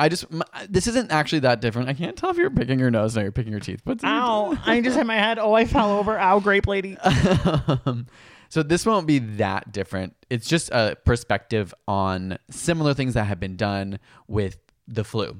[0.00, 0.24] I just
[0.68, 1.88] this isn't actually that different.
[1.90, 3.82] I can't tell if you're picking your nose or you're picking your teeth.
[3.84, 4.56] But Ow!
[4.64, 5.38] I just hit my head.
[5.38, 6.18] Oh, I fell over.
[6.18, 6.96] Ow, grape lady.
[7.84, 8.06] um,
[8.48, 10.16] so this won't be that different.
[10.30, 14.56] It's just a perspective on similar things that have been done with
[14.88, 15.36] the flu.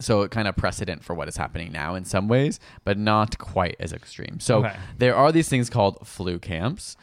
[0.00, 3.76] So kind of precedent for what is happening now in some ways, but not quite
[3.78, 4.40] as extreme.
[4.40, 4.74] So Okay.
[4.98, 6.96] there are these things called flu camps.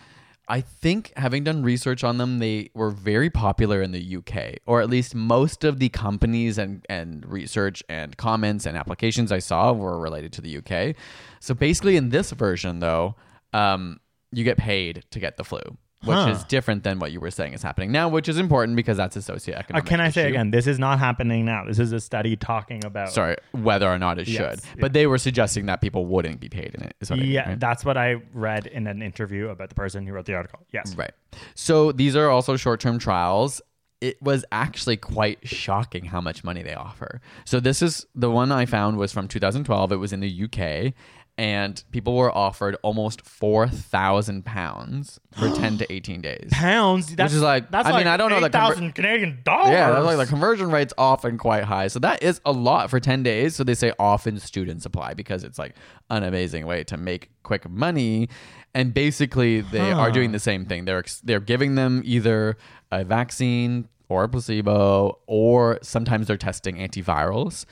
[0.49, 4.81] I think having done research on them, they were very popular in the UK, or
[4.81, 9.71] at least most of the companies and, and research and comments and applications I saw
[9.71, 10.95] were related to the UK.
[11.39, 13.15] So basically, in this version, though,
[13.53, 13.99] um,
[14.31, 15.61] you get paid to get the flu,
[16.05, 16.29] which Huh.
[16.29, 19.15] is different than what you were saying is happening now, which is important because that's
[19.17, 19.75] a socioeconomic.
[19.75, 20.49] Uh, can I say again?
[20.51, 21.65] This is not happening now.
[21.65, 23.11] This is a study talking about.
[23.11, 24.61] Sorry, whether or not it Yes.
[24.63, 24.79] should.
[24.81, 26.95] But they were suggesting that people wouldn't be paid in it.
[27.01, 27.59] Is what I mean, Yeah, right?
[27.59, 30.59] that's what I read in an interview about the person who wrote the article.
[30.71, 30.95] Yes.
[30.95, 31.11] Right.
[31.53, 33.61] So these are also short term trials.
[34.01, 37.19] It was actually quite shocking how much money they offer.
[37.43, 39.91] So this is the one I found was from 2012.
[39.91, 40.93] It was in the UK.
[41.39, 46.49] And people were offered almost four thousand pounds for ten to eighteen days.
[46.51, 47.15] Pounds.
[47.15, 49.71] That's, is like- that's I mean, like I don't know the conver- Canadian dollars.
[49.71, 51.87] Yeah, that's like the conversion rate's often quite high.
[51.87, 53.55] So that is a lot for 10 days.
[53.55, 55.75] So they say often students apply because it's like
[56.09, 58.27] an amazing way to make quick money.
[58.73, 60.83] And basically they are doing the same thing.
[60.83, 62.57] They're they're giving them either
[62.91, 67.65] a vaccine or a placebo or sometimes they're testing antivirals.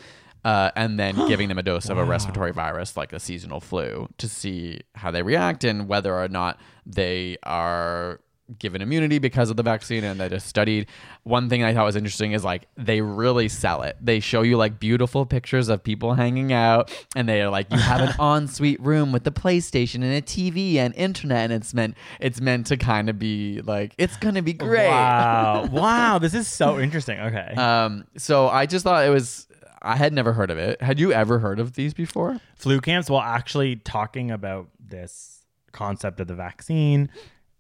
[0.47, 4.07] Uh, and then giving them a dose of a respiratory virus like a seasonal flu
[4.17, 8.19] to see how they react and whether or not they are
[8.57, 10.88] given immunity because of the vaccine and they just studied
[11.23, 14.55] one thing i thought was interesting is like they really sell it they show you
[14.55, 19.12] like beautiful pictures of people hanging out and they're like you have an ensuite room
[19.12, 23.10] with the playstation and a tv and internet and it's meant it's meant to kind
[23.10, 25.67] of be like it's gonna be great Wow.
[25.71, 26.17] wow.
[26.17, 27.19] This is so interesting.
[27.19, 27.53] Okay.
[27.57, 29.46] um so i just thought it was
[29.88, 30.82] i had never heard of it.
[30.82, 32.39] Had you ever heard of these before?
[32.56, 37.10] Flu camps while actually talking about this concept of the vaccine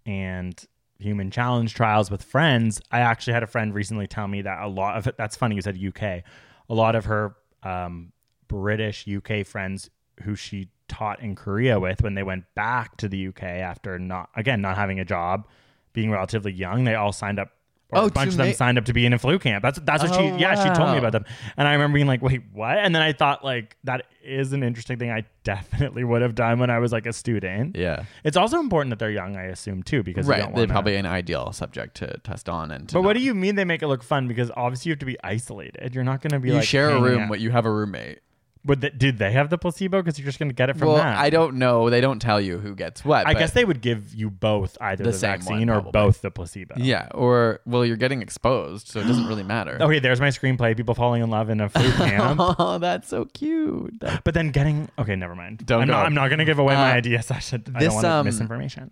[0.05, 0.65] and
[0.99, 4.67] human challenge trials with friends i actually had a friend recently tell me that a
[4.67, 6.23] lot of that's funny you said uk a
[6.69, 8.11] lot of her um,
[8.47, 9.91] british uk friends
[10.23, 14.29] who she taught in korea with when they went back to the uk after not
[14.35, 15.47] again not having a job
[15.93, 17.51] being relatively young they all signed up
[17.89, 19.61] or Oh, a bunch of them ma- signed up to be in a flu camp.
[19.63, 21.25] That's that's what she Oh, yeah, she told me about them.
[21.55, 22.77] And I remember being like, wait, what?
[22.77, 26.59] And then I thought like that is an interesting thing I definitely would have done
[26.59, 27.77] when I was like a student.
[27.77, 30.97] yeah It's also important that they're young, I assume, too, because you right they're probably
[30.97, 33.81] an ideal subject to test on and to But what do you mean they make
[33.81, 34.27] it look fun?
[34.27, 35.95] Because obviously you have to be isolated.
[35.95, 37.29] You're not going to be you like share a room out.
[37.29, 38.19] but you have a roommate
[38.67, 40.01] Would they, did they have the placebo?
[40.01, 40.93] Because you're just going to get it from that.
[40.93, 41.15] well, them.
[41.17, 41.89] I don't know.
[41.89, 43.25] They don't tell you who gets what.
[43.25, 46.29] I guess they would give you both either The the, vaccine one, or both the
[46.31, 46.75] placebo.
[46.77, 49.77] Yeah, or well, you're getting exposed, so it doesn't really matter.
[49.81, 50.75] Okay, there's my screenplay.
[50.77, 52.39] People falling in love in a flu camp.
[52.59, 53.99] oh, that's so cute.
[53.99, 55.65] But then getting okay, never mind.
[55.65, 55.93] Don't I'm go.
[55.93, 57.31] not, I'm not going to give away my Uh, ideas.
[57.31, 57.71] I should.
[57.73, 58.91] I this, don't want um, misinformation.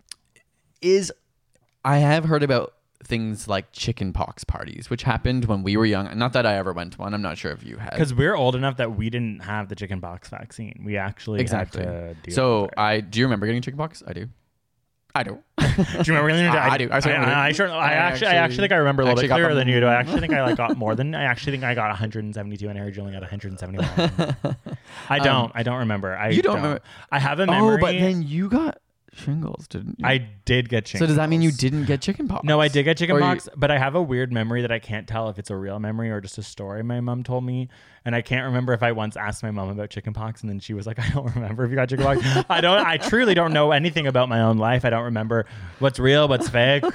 [0.81, 1.11] Is
[1.83, 2.73] I have heard about
[3.05, 6.17] things like chicken pox parties, which happened when we were young.
[6.17, 7.13] Not that I ever went to one.
[7.13, 7.91] I'm not sure if you had.
[7.91, 10.81] Because we're old enough that we didn't have the chicken pox vaccine.
[10.85, 11.83] We actually exactly.
[11.83, 12.69] Had to deal So.
[12.75, 14.03] I do you remember getting chicken pox?
[14.05, 14.27] I do.
[15.17, 15.39] I do.
[15.57, 16.45] do you remember getting?
[16.47, 16.89] I- I do.
[16.91, 16.99] I I.
[16.99, 19.29] I, I, sure, I, I actually, I actually- actually think I remember a little bit
[19.29, 19.85] clearer than you do.
[19.85, 21.15] I actually think I like got more than.
[21.15, 24.55] I actually think I got 172, and you only got 171.
[25.09, 25.51] I don't.
[25.55, 26.15] I don't remember.
[26.15, 27.75] I Um, you don't remember- I have a memory.
[27.75, 28.79] Oh, but then you got
[29.15, 30.05] shingles, didn't you?
[30.05, 31.07] I did get shingles.
[31.07, 32.43] so does that mean you didn't get chicken pox?
[32.43, 34.79] No, I did get Or you- chickenpox, but I have a weird memory that I
[34.79, 37.69] can't tell if it's a real memory or just a story my mom told me.
[38.03, 40.73] And I can't remember if I once asked my mom about chickenpox and then she
[40.73, 42.45] was like, I don't remember if you got chickenpox.
[42.49, 44.85] I don't, I truly don't know anything about my own life.
[44.85, 45.45] I don't remember
[45.79, 46.83] what's real, what's fake.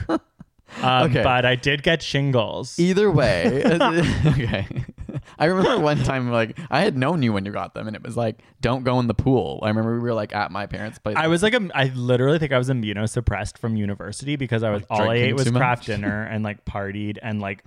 [0.81, 1.25] Um, Okay.
[1.25, 2.79] But I did get shingles.
[2.79, 3.65] Either way,
[4.25, 4.69] okay.
[5.39, 8.03] I remember one time, like I had known you when you got them, and it
[8.03, 10.99] was like, "Don't go in the pool." I remember we were like at my parents'
[10.99, 11.17] place.
[11.17, 14.83] I was like, a, I literally think I was immunosuppressed from university because I was
[14.91, 15.61] all I drinking ate was too much?
[15.61, 17.65] Kraft Dinner and like partied and like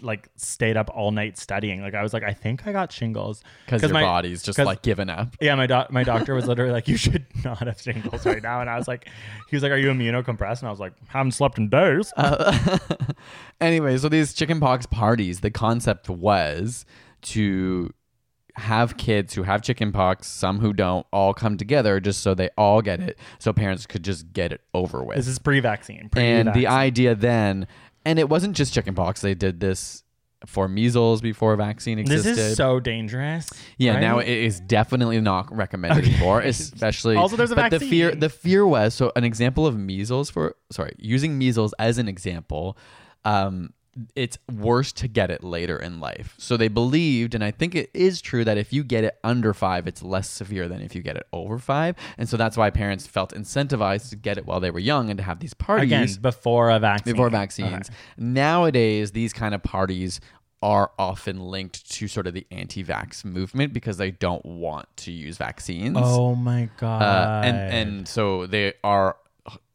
[0.00, 1.82] like stayed up all night studying.
[1.82, 4.82] Like I was like, I think I got shingles because your my- body's just like
[4.82, 5.36] given up.
[5.40, 8.60] Yeah, my doc- my doctor was literally like, "You should not have shingles right now,"
[8.60, 9.08] and I was like,
[9.48, 12.78] "He was like, are you immunocompressed?" And I was like, "Haven't slept in days." Uh,
[13.60, 16.84] anyway, so these chickenpox parties, the concept was
[17.22, 17.92] to
[18.56, 22.82] have kids who have chickenpox, some who don't, all come together just so they all
[22.82, 25.16] get it, so parents could just get it over with.
[25.16, 26.10] This is pre-vaccine.
[26.16, 27.66] and the idea then,
[28.04, 29.20] and it wasn't just chickenpox.
[29.20, 30.02] They did this
[30.46, 32.36] for measles before vaccine existed.
[32.36, 33.48] This is so dangerous.
[33.76, 34.00] Yeah, right?
[34.00, 37.16] now it is definitely not recommended anymore, especially.
[37.16, 40.56] Also, there's a but the fear, the fear was so an example of measles for
[40.72, 42.78] sorry, using measles as an example.
[43.24, 43.74] Um,
[44.14, 46.34] it's worse to get it later in life.
[46.38, 49.52] So they believed, and I think it is true that if you get it under
[49.52, 51.96] five, it's less severe than if you get it over five.
[52.16, 55.18] And so that's why parents felt incentivized to get it while they were young and
[55.18, 57.14] to have these parties again before a vaccine.
[57.14, 57.88] before vaccines.
[57.88, 57.98] Okay.
[58.16, 60.20] Nowadays, these kind of parties
[60.62, 65.38] are often linked to sort of the anti-vax movement because they don't want to use
[65.38, 65.96] vaccines.
[65.98, 67.02] Oh my god.
[67.02, 69.16] Uh, and and so they are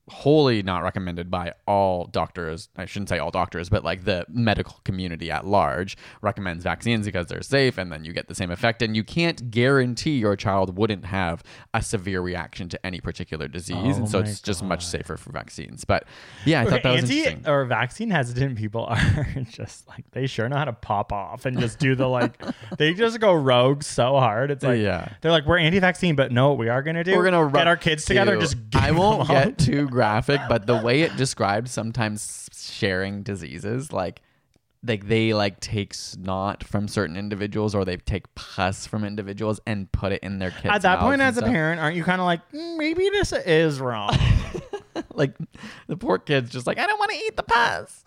[0.07, 2.69] wholly not recommended by all doctors.
[2.77, 7.25] I shouldn't say all doctors, but like the medical community at large recommends vaccines because
[7.27, 8.83] they're safe and then you get the same effect.
[8.83, 13.75] And you can't guarantee your child wouldn't have a severe reaction to any particular disease.
[13.95, 15.85] Oh and so oh my it's just much safer for vaccines.
[15.85, 16.05] But
[16.45, 17.49] yeah, I thought that was Anti interesting.
[17.49, 21.59] or vaccine hesitant people are just like they sure know how to pop off and
[21.59, 22.39] just do the like
[22.77, 24.51] they just go rogue so hard.
[24.51, 25.09] It's like Yeah.
[25.21, 27.15] they're like we're anti-vaccine, but no, what we are gonna do.
[27.15, 28.33] We're gonna get our kids together.
[28.33, 33.91] and Just I won't get too graphic, but the way it described sometimes sharing diseases,
[33.91, 34.21] like
[34.87, 39.91] like they like take snot from certain individuals or they take pus from individuals and
[39.91, 40.73] put it in their kids.
[40.75, 43.79] At that point, as a parent, aren't you kind of like "Mm, maybe this is
[43.79, 44.11] wrong?
[45.13, 45.33] like
[45.87, 48.03] the poor kid's just like I don't want to eat the pus.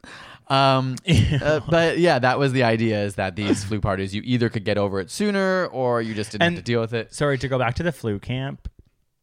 [0.49, 0.95] Um,
[1.43, 4.65] uh, but yeah, that was the idea: is that these flu parties, you either could
[4.65, 7.13] get over it sooner or you just didn't And- have to deal with it.
[7.13, 8.69] Sorry to go back to the flu camp.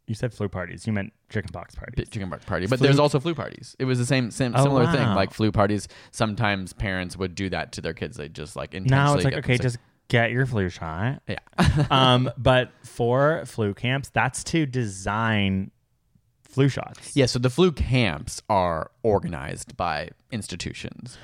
[0.08, 0.86] You said flu parties.
[0.86, 2.10] You meant chickenpox parties.
[2.10, 2.68] chicken park party.
[2.68, 3.76] But Flu- there's also flu parties.
[3.80, 5.02] It was the same, same Oh, similar thing.
[5.02, 5.15] wow.
[5.15, 8.18] Like flu parties, sometimes parents would do that to their kids.
[8.18, 8.74] They just like.
[8.74, 9.62] Now it's like get them okay, sick.
[9.63, 11.24] just get your flu shot.
[11.28, 11.39] yeah.
[11.89, 15.72] um, but for flu camps, that's to design
[16.44, 17.15] flu shots.
[17.15, 17.26] yeah.
[17.26, 21.18] So the flu camps are organized by institutions.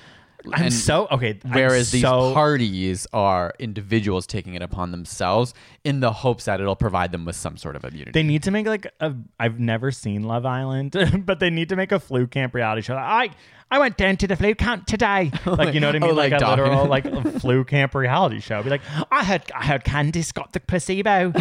[0.54, 1.40] I'm And so okay.
[1.52, 7.12] Whereas these parties are individuals taking it upon themselves in the hopes that it'll provide
[7.12, 8.12] them with some sort of immunity.
[8.12, 9.14] they need to make like a.
[9.40, 12.96] I've never seen Love Island, but they need to make a flu camp reality show.
[12.96, 13.30] I
[13.70, 15.32] I went down to the flu camp today.
[15.46, 16.16] Like you know what I Oh, mean?
[16.16, 18.62] like, like a literal like a flu camp reality show.
[18.64, 21.34] Be like, I heard I heard Candice got the placebo.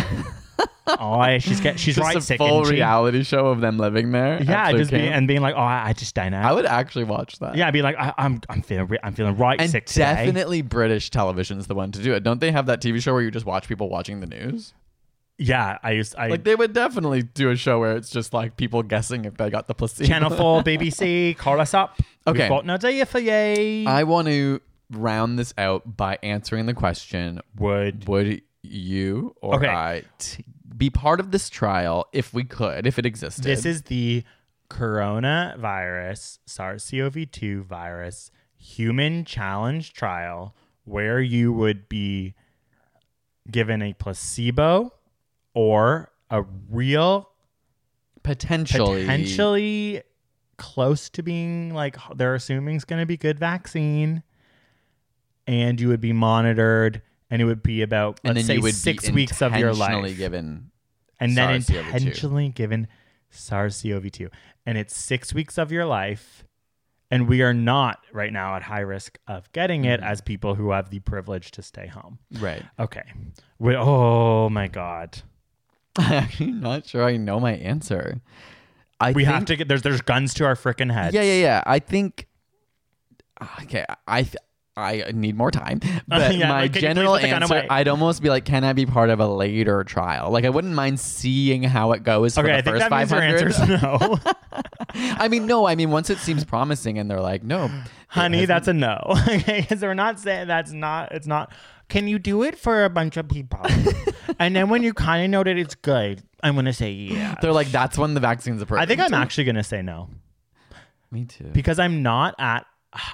[0.86, 2.38] Oh, she's get she's just right a sick.
[2.38, 4.42] full reality show of them living there.
[4.42, 5.14] Yeah, just be, camp.
[5.14, 6.38] and being like, oh, I, I just don't know.
[6.38, 7.56] I would actually watch that.
[7.56, 10.00] yeah, I'd be like, I, I'm I'm feeling I'm feeling right And sick today.
[10.00, 12.22] definitely British television is the one to do it.
[12.22, 14.74] Don't they have that TV show where you just watch people watching the news?
[15.38, 18.58] Yeah, I used I Like they would definitely do a show where it's just like
[18.58, 20.06] people guessing if they got the placebo.
[20.06, 21.98] Channel Four, BBC, call us up.
[22.26, 22.40] Okay.
[22.40, 23.88] We've got an idea for you.
[23.88, 29.68] I want to round this out by answering the question: would Would you or Okay.
[29.68, 30.44] I t-
[30.76, 33.44] be part of this trial if we could, if it existed?
[33.44, 34.24] this is the
[34.70, 40.54] coronavirus SARS-CoV-2 virus human challenge trial
[40.84, 42.34] where you would be
[43.50, 44.92] given a placebo
[45.54, 47.28] or a real
[48.22, 50.02] potentially potentially
[50.58, 54.22] close to being like they're assuming is going to be good vaccine
[55.46, 57.00] and you would be monitored
[57.30, 60.70] and it would be about and let's say six weeks of your intentionally life given
[61.18, 61.94] and then SARS-CoV-2.
[61.94, 62.88] intentionally given
[63.30, 64.30] SARS-CoV-2
[64.66, 66.44] and it's 6 weeks of your life
[67.10, 70.08] and we are not right now at high risk of getting it Mm-hmm.
[70.10, 72.18] as people who have the privilege to stay home.
[72.38, 72.62] right.
[72.78, 73.02] Okay.
[73.58, 75.22] We, oh my god.
[75.96, 78.20] I'm actually not sure I know my answer.
[79.00, 81.14] I We think, have to get there's there's guns to our freaking heads.
[81.14, 81.62] Yeah, yeah, yeah.
[81.66, 82.26] I think.
[83.62, 84.28] Okay, I
[84.80, 87.42] I need more time, but Yeah, my like, can you please general put the gun
[87.42, 87.66] answer.
[87.70, 90.30] I'd almost be like, can I be part of a later trial?
[90.30, 93.10] Like, I wouldn't mind seeing how it goes for Okay, the I first that means
[93.10, 93.42] your 500.
[93.42, 94.18] answer is no.
[94.94, 95.66] I mean, no.
[95.66, 97.70] I mean, once it seems promising, and they're like, no,
[98.08, 98.98] Honey, that's a no.
[99.28, 101.12] Okay, because we're not saying that's not.
[101.12, 101.52] It's not.
[101.88, 103.60] Can you do it for a bunch of people?
[104.38, 107.34] and then when you kind of know that it's good, I'm gonna say yeah.
[107.42, 108.82] They're like, that's when the vaccine's appropriate.
[108.82, 110.08] I think I'm actually gonna say no
[111.10, 111.50] Me too.
[111.52, 112.64] because I'm not at.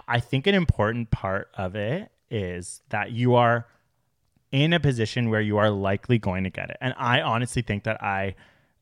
[0.09, 3.67] I think an important part of it is that you are
[4.53, 7.85] in a position where you are likely going to get it, and I honestly think
[7.85, 8.35] that I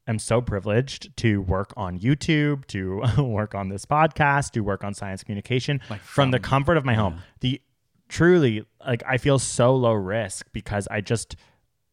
[0.07, 4.95] am so privileged to work on YouTube, to work on this podcast, to work on
[4.95, 7.21] science communication from the comfort of my home.
[7.41, 7.61] The
[8.09, 11.37] truly like I feel so low risk because I just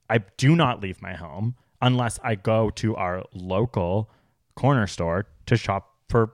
[0.10, 4.12] I do not leave my home unless I go to our local
[4.56, 6.34] corner store to shop for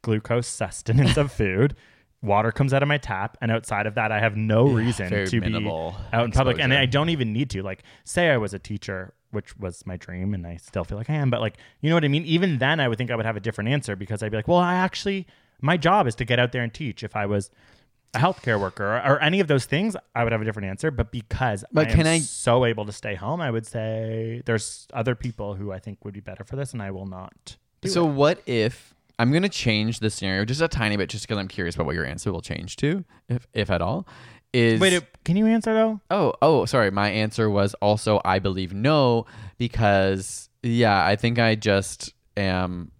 [0.00, 1.76] glucose sustenance of food
[2.22, 5.40] water comes out of my tap, and outside of that, I have no reason to
[5.40, 6.72] minimal be out in public, and.
[6.72, 7.62] I don't even need to.
[7.62, 11.10] Like, say I was a teacher, which was my dream, and I still feel like
[11.10, 12.24] I am, but like, you know what I mean?
[12.24, 14.48] Even then, I would think I would have a different answer because I'd be like,
[14.48, 15.26] well, I actually,
[15.60, 17.02] my job is to get out there and teach.
[17.02, 17.50] If I was
[18.14, 20.90] a healthcare worker or, or any of those things, I would have a different answer.
[20.90, 24.42] But because But I can am I- so able to stay home, I would say
[24.44, 27.56] there's other people who I think would be better for this, and I will not.
[27.80, 28.12] Do so it.
[28.12, 31.48] what if I'm going to change the scenario just a tiny bit, just because I'm
[31.48, 34.06] curious about what your answer will change to, if if at all.
[34.52, 36.00] Is wait, it- can you answer though?
[36.10, 36.90] Oh, oh, sorry.
[36.90, 39.26] My answer was also I believe no
[39.58, 42.90] because yeah, I think I just am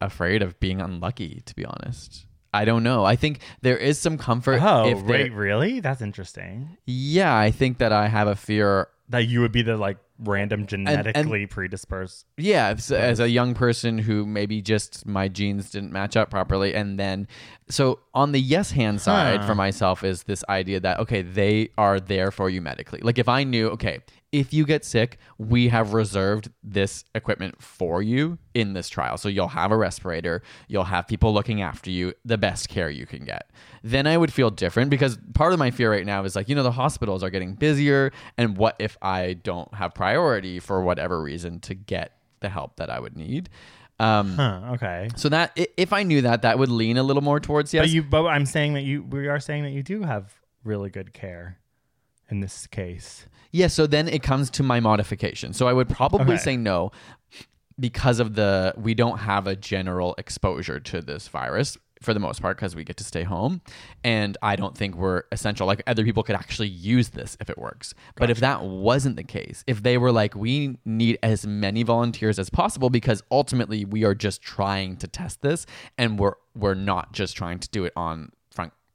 [0.00, 2.26] afraid of being unlucky to be honest.
[2.52, 3.04] I don't know.
[3.04, 5.80] I think there is some comfort Oh, if wait, really?
[5.80, 6.76] That's interesting.
[6.86, 10.66] Yeah, I think that I have a fear That you would be the like random
[10.66, 12.24] genetically predisposed.
[12.38, 16.74] Yeah, as, as a young person who maybe just my genes didn't match up properly,
[16.74, 17.28] and then
[17.68, 19.46] so on the yes hand side Huh.
[19.46, 23.00] for myself is this idea that okay, they are there for you medically.
[23.00, 24.00] Like if I knew, okay,
[24.32, 29.28] if you get sick, we have reserved this equipment for you in this trial, so
[29.28, 33.24] you'll have a respirator, you'll have people looking after you, the best care you can
[33.24, 33.50] get.
[33.82, 36.54] Then I would feel different because part of my fear right now is like you
[36.54, 41.20] know the hospitals are getting busier, and what if I don't have priority for whatever
[41.22, 43.48] reason to get the help that I would need.
[43.98, 45.08] Um, Huh, okay.
[45.16, 47.84] so that if I knew that, that would lean a little more towards yes.
[47.84, 50.90] But you but I'm saying that you we are saying that you do have really
[50.90, 51.58] good care
[52.30, 53.26] in this case.
[53.52, 53.68] yeah.
[53.68, 55.52] So then it comes to my modification.
[55.52, 56.36] So I would probably Okay.
[56.36, 56.90] say no
[57.78, 62.40] because of the we don't have a general exposure to this virus for the most
[62.42, 63.60] part because we get to stay home
[64.04, 67.56] and i don't think we're essential like other people could actually use this if it
[67.58, 71.82] works but if that wasn't the case if they were like we need as many
[71.82, 75.64] volunteers as possible because ultimately we are just trying to test this
[75.98, 78.30] and we're we're not just trying to do it on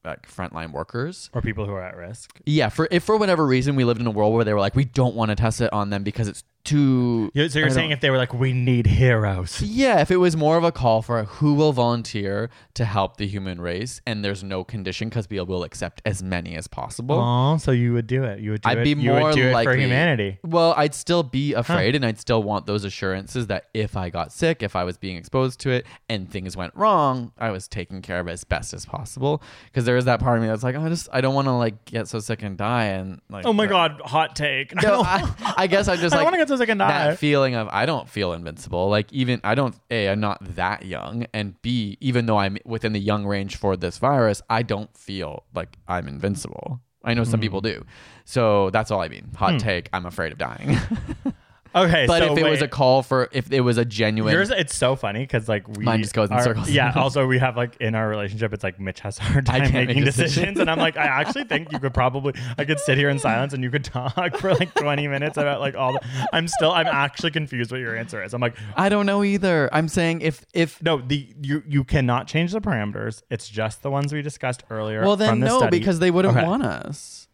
[0.03, 2.39] like frontline workers Or people who are at risk.
[2.45, 4.75] yeah for if for whatever reason we lived in a world where they were like
[4.75, 7.91] we don't want to test it on them because it's Yeah, So you're I saying
[7.91, 9.61] if they were like, we need heroes.
[9.61, 13.27] yeah, if it was more of a call for who will volunteer to help the
[13.27, 17.19] human race, and there's no condition because we will accept as many as possible.
[17.19, 18.39] Oh, so you would do it.
[18.39, 18.83] You would do I'd it.
[18.83, 20.39] be more would do it likely for humanity.
[20.43, 24.31] Well, I'd still be afraid, and I'd still want those assurances that if I got
[24.31, 28.01] sick, if I was being exposed to it, and things went wrong, I was taken
[28.01, 29.41] care of as best as possible.
[29.65, 31.47] Because there is that part of me that's like, oh, I just I don't want
[31.47, 34.73] to like get so sick and die, and like, Oh my god, hot take.
[34.81, 37.07] No, I, I guess I just like don't wanna get so sick and die.
[37.07, 38.89] that feeling of I don't feel invincible.
[38.89, 42.93] Like even I don't a I'm not that young, and b even though I'm within
[42.93, 46.81] the young range for this virus, I don't feel like I'm invincible.
[47.03, 47.43] I know some Hmm.
[47.43, 47.83] people do,
[48.25, 49.31] so that's all I mean.
[49.37, 50.77] Hot take: I'm afraid of dying.
[51.75, 54.49] okay, but so if it was a call for, if it was a genuine, Yours,
[54.49, 56.69] it's so funny because like we Mine just goes in are- circles.
[56.69, 56.91] Yeah.
[57.01, 59.85] Also, we have like in our relationship, it's like Mitch has a hard time making
[59.87, 60.33] make decisions.
[60.35, 63.17] decisions, and I'm like, I actually think you could probably, I could sit here in
[63.19, 65.93] silence and you could talk for like 20 minutes about like all.
[65.93, 66.01] the
[66.33, 68.33] I'm still, I'm actually confused what your answer is.
[68.33, 69.69] I'm like, I don't know either.
[69.73, 73.23] I'm saying if if no, the you you cannot change the parameters.
[73.29, 75.01] It's just the ones we discussed earlier.
[75.03, 75.79] well then no study.
[75.79, 76.45] because they wouldn't Okay.
[76.45, 77.27] want us.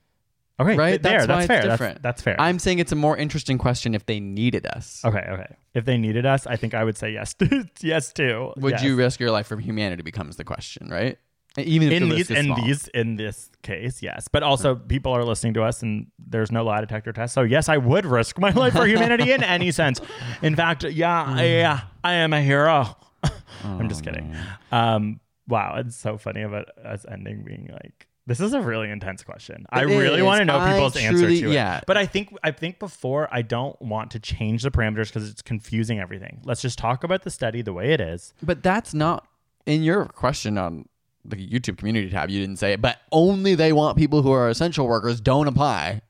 [0.59, 1.01] Okay, Right?
[1.01, 1.61] There, That's that's fair.
[1.61, 2.01] That's, different.
[2.01, 2.35] that's fair.
[2.41, 5.01] I'm saying it's a more interesting question if they needed us.
[5.05, 5.25] okay.
[5.29, 5.55] Okay.
[5.75, 7.33] If they needed us, I think I would say yes.
[7.39, 8.53] to- yes too.
[8.57, 8.83] Would Yes.
[8.83, 11.17] you risk your life for humanity becomes the question, right?
[11.59, 12.61] Even if in the these in small.
[12.65, 16.63] these in this case yes but also people are listening to us and there's no
[16.63, 19.99] lie detector test so yes i would risk my life for humanity in any sense
[20.43, 22.95] in fact yeah yeah i am a hero
[23.63, 24.35] i'm just kidding
[24.71, 29.23] um wow it's so funny about us ending being like this is a really intense
[29.23, 29.65] question.
[29.71, 30.23] I really is.
[30.23, 31.53] want to know I people's answer to it.
[31.53, 31.81] yeah.
[31.87, 35.41] But I think I think before I don't want to change the parameters because it's
[35.41, 36.41] confusing everything.
[36.43, 38.33] Let's just talk about the study the way it is.
[38.43, 39.25] But that's not
[39.65, 40.87] in your question on
[41.23, 42.29] the YouTube community tab.
[42.29, 45.19] You didn't say it, but only they want people who are essential workers.
[45.21, 46.01] Don't apply,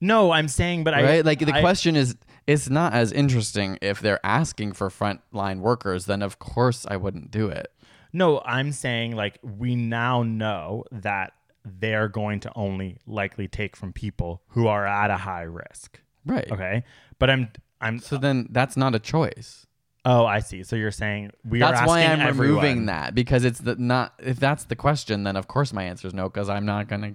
[0.00, 1.24] No, I'm saying, but I right?
[1.24, 6.06] Like the I- question is, it's not as interesting if they're asking for frontline workers.
[6.06, 7.70] Then of course I wouldn't do it.
[8.12, 11.32] No, I'm saying like we now know that
[11.64, 16.00] they're going to only likely take from people who are at a high risk.
[16.24, 16.50] Right.
[16.50, 16.84] Okay.
[17.18, 17.50] But I'm
[17.80, 19.66] I'm So then that's not a choice.
[20.04, 20.62] oh I see.
[20.64, 22.56] So you're saying we are That's why I'm everyone.
[22.62, 24.14] removing that because it's the not.
[24.18, 27.14] If that's the question, then of course my answer is no because I'm not gonna.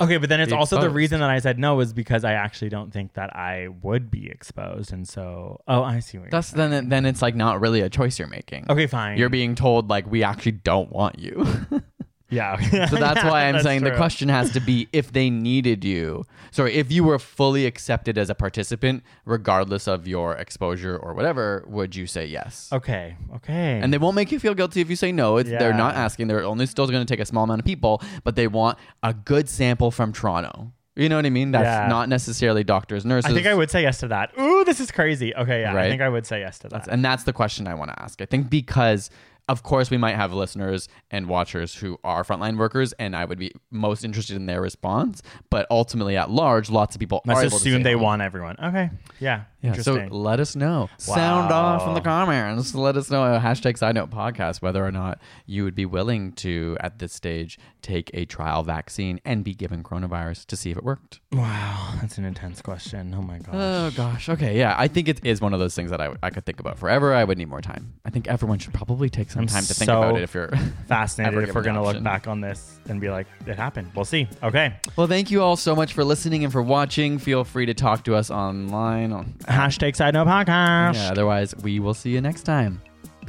[0.00, 0.96] Okay, but then it's also the exposed.
[0.96, 4.28] reason that I said no is because I actually don't think that I would be
[4.28, 6.70] exposed, and so oh, I see what you're That's saying.
[6.70, 6.88] then.
[6.88, 8.66] Then it's like not really a choice you're making.
[8.68, 9.16] Okay, fine.
[9.18, 11.46] You're being told like we actually don't want you.
[12.32, 12.56] Yeah.
[12.88, 16.24] So that's why I'm That's saying the question has to be if they needed you.
[16.50, 21.64] Sorry, if you were fully accepted as a participant, regardless of your exposure or whatever,
[21.68, 22.68] would you say yes?
[22.72, 23.16] Okay.
[23.36, 23.78] Okay.
[23.82, 25.36] And they won't make you feel guilty if you say no.
[25.36, 26.26] It's, They're not asking.
[26.28, 29.14] They're only still going to take a small amount of people, but they want a
[29.14, 30.72] good sample from Toronto.
[30.94, 31.52] You know what I mean?
[31.52, 31.88] That's Yeah.
[31.88, 33.30] not necessarily doctors, nurses.
[33.30, 34.32] I think I would say yes to that.
[34.38, 35.34] Ooh, this is crazy.
[35.34, 35.72] Okay, yeah.
[35.74, 35.86] Right?
[35.86, 36.70] I think I would say yes to that.
[36.70, 38.20] That's, and that's the question I want to ask.
[38.20, 39.08] I think because,
[39.48, 43.38] of course, we might have listeners and watchers who are frontline workers, and I would
[43.38, 45.22] be most interested in their response.
[45.50, 48.02] But ultimately, at large, lots of people Let's are able assume they no.
[48.02, 48.56] want everyone.
[48.62, 48.90] Okay.
[49.20, 49.44] Yeah.
[49.62, 50.88] Yeah, so let us know.
[50.98, 52.74] Sound off in the comments.
[52.74, 53.22] Let us know.
[53.22, 57.12] Uh, hashtag side note podcast whether or not you would be willing to, at this
[57.12, 61.20] stage, take a trial vaccine and be given coronavirus to see if it worked.
[61.32, 63.14] wow, that's an intense question.
[63.16, 63.54] Oh my gosh.
[63.54, 64.28] Oh gosh.
[64.28, 64.58] Okay.
[64.58, 66.78] Yeah, I think it is one of those things that I, I could think about
[66.78, 67.14] forever.
[67.14, 67.94] I would need more time.
[68.04, 70.48] I think everyone should probably take some I'm time to think about it if you're
[70.88, 73.90] Fascinated if we're gonna look back on this and be like, it happened.
[73.94, 74.28] We'll see.
[74.42, 74.74] Okay.
[74.96, 77.18] Well, thank you all so much for listening and for watching.
[77.18, 79.12] Feel free to talk to us online.
[79.12, 80.94] On, Hashtag side note podcast.
[80.94, 82.80] yeah, otherwise, we will see you next time.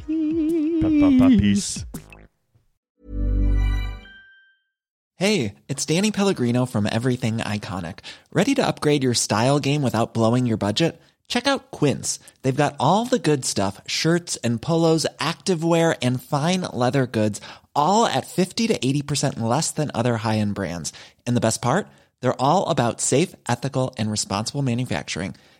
[0.06, 1.84] Peace.
[5.16, 7.98] Hey, it's Danny Pellegrino from Everything Iconic.
[8.32, 11.00] Ready to upgrade your style game without blowing your budget?
[11.28, 12.18] Check out Quince.
[12.42, 17.40] They've got all the good stuff shirts and polos, activewear, and fine leather goods,
[17.76, 20.92] all at 50 to 80% less than other high end brands.
[21.26, 21.86] And the best part?
[22.20, 25.36] They're all about safe, ethical, and responsible manufacturing.